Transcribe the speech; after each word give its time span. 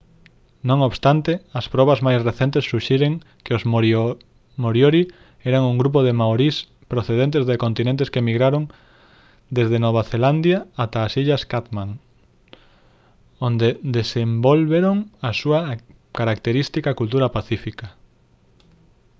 non 0.69 0.79
obstante 0.89 1.33
as 1.59 1.65
probas 1.73 1.99
máis 2.07 2.21
recentes 2.29 2.63
suxiren 2.71 3.13
que 3.45 3.55
os 3.57 3.63
moriori 4.63 5.03
eran 5.49 5.63
un 5.71 5.75
grupo 5.81 5.99
de 6.07 6.13
maorís 6.21 6.55
procedentes 6.93 7.41
do 7.49 7.53
continente 7.65 8.11
que 8.13 8.25
migraron 8.27 8.63
desde 9.57 9.77
nova 9.85 10.01
zelandia 10.11 10.59
ata 10.83 10.99
as 11.07 11.13
illas 11.21 11.43
chatham 11.49 11.89
onde 13.47 13.67
desenvolveron 13.97 14.97
a 15.29 15.31
súa 15.41 15.59
característica 16.17 16.97
cultura 16.99 17.27
pacífica 17.37 17.87